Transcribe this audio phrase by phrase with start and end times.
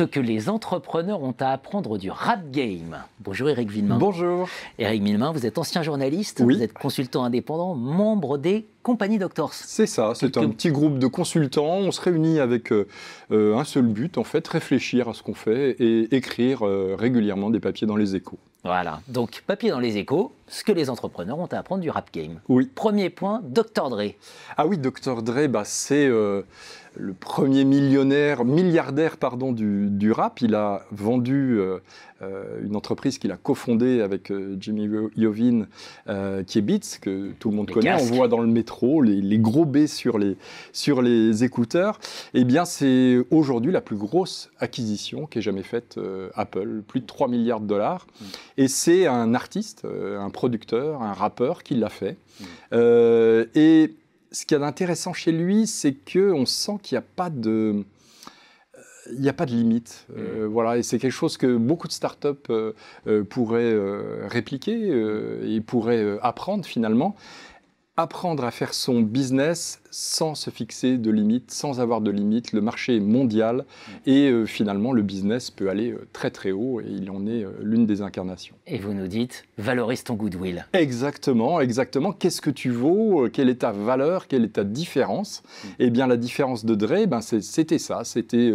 [0.00, 3.04] ce que les entrepreneurs ont à apprendre du rap game.
[3.18, 3.98] Bonjour Eric Villemain.
[3.98, 4.48] Bonjour.
[4.78, 6.54] Eric Villemain, vous êtes ancien journaliste, oui.
[6.54, 9.52] vous êtes consultant indépendant, membre des compagnies Doctors.
[9.54, 11.76] C'est ça, c'est un petit groupe de consultants.
[11.78, 12.86] On se réunit avec euh,
[13.30, 17.50] euh, un seul but, en fait, réfléchir à ce qu'on fait et écrire euh, régulièrement
[17.50, 18.38] des papiers dans les échos.
[18.62, 22.12] Voilà, donc papier dans les échos, ce que les entrepreneurs ont à apprendre du rap
[22.12, 22.40] game.
[22.48, 22.68] Oui.
[22.74, 23.88] Premier point, Dr.
[23.88, 24.12] Dre.
[24.58, 25.22] Ah oui, Dr.
[25.22, 30.42] Dre, bah, c'est le premier millionnaire, milliardaire pardon, du, du, rap.
[30.42, 31.58] Il a vendu
[32.22, 35.66] euh, une entreprise qu'il a cofondée avec euh, Jimmy Iovine,
[36.46, 37.86] qui est Beats, que tout le monde les connaît.
[37.86, 38.12] Casques.
[38.12, 38.69] On voit dans le métro
[39.02, 40.36] les, les, gros B sur les,
[40.72, 41.98] sur les écouteurs.
[42.34, 45.98] Eh bien, c'est aujourd'hui la plus grosse acquisition qu'ait jamais faite
[46.34, 48.06] Apple, plus de 3 milliards de dollars.
[48.06, 48.24] Mm.
[48.58, 52.16] Et c'est un artiste, un producteur, un rappeur qui l'a fait.
[52.40, 52.44] Mm.
[53.54, 53.94] et
[54.32, 57.84] ce qu'il y a d'intéressant chez lui, c'est qu'on sent qu'il n'y a pas de...
[59.12, 61.92] Il n'y a pas de limite, euh, voilà, et c'est quelque chose que beaucoup de
[61.92, 62.74] startups euh,
[63.08, 63.74] euh, pourraient
[64.28, 64.92] répliquer
[65.42, 67.16] et pourraient apprendre finalement.
[68.00, 72.52] Apprendre à faire son business sans se fixer de limites, sans avoir de limites.
[72.52, 73.64] Le marché est mondial
[74.06, 77.44] et euh, finalement le business peut aller euh, très très haut et il en est
[77.44, 78.54] euh, l'une des incarnations.
[78.66, 80.66] Et vous nous dites, valorise ton goodwill.
[80.72, 82.12] Exactement, exactement.
[82.12, 85.42] Qu'est-ce que tu vaux Quelle est ta valeur Quelle est ta différence?
[85.42, 85.68] Mm.
[85.80, 88.52] Eh bien la différence de Dre, ben, c'était ça, c'était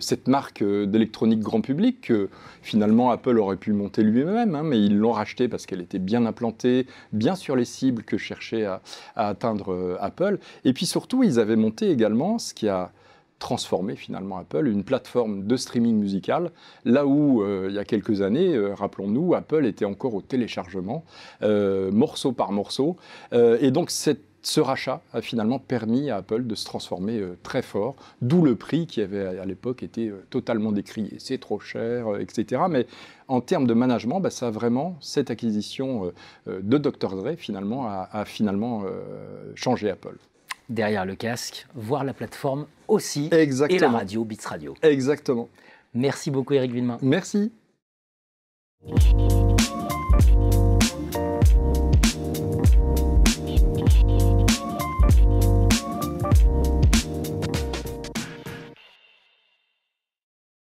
[0.00, 2.28] cette marque d'électronique grand public que
[2.62, 6.26] finalement Apple aurait pu monter lui-même, hein, mais ils l'ont racheté parce qu'elle était bien
[6.26, 8.82] implantée, bien sur les cibles que cherchait à,
[9.14, 10.38] à atteindre Apple.
[10.64, 12.92] Et puis surtout, ils avaient monté également ce qui a
[13.38, 16.50] transformé finalement Apple, une plateforme de streaming musical,
[16.84, 21.02] là où euh, il y a quelques années, euh, rappelons-nous, Apple était encore au téléchargement,
[21.40, 22.96] euh, morceau par morceau.
[23.32, 28.42] et donc ce rachat a finalement permis à Apple de se transformer très fort, d'où
[28.42, 31.14] le prix qui avait à l'époque été totalement décrié.
[31.18, 32.64] C'est trop cher, etc.
[32.68, 32.86] Mais
[33.28, 36.12] en termes de management, bah, ça a vraiment, cette acquisition
[36.46, 37.16] de Dr.
[37.16, 38.84] Dre, finalement, a finalement
[39.56, 40.18] changé Apple
[40.68, 43.76] derrière le casque, voir la plateforme aussi Exactement.
[43.76, 44.74] et la radio, Beats Radio.
[44.82, 45.48] Exactement.
[45.94, 46.98] Merci beaucoup Eric Villemain.
[47.02, 47.52] Merci.